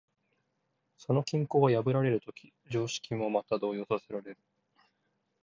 [0.97, 4.37] その均衡が破られるとき、常識もまた動揺させられる。